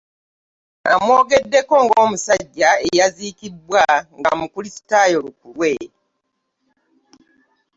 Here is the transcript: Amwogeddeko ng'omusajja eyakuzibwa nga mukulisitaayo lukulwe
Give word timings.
Amwogeddeko 0.93 1.75
ng'omusajja 1.85 2.69
eyakuzibwa 2.91 3.83
nga 4.17 4.31
mukulisitaayo 4.39 5.17
lukulwe 5.25 5.71